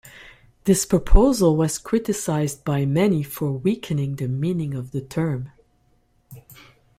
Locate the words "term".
5.01-5.51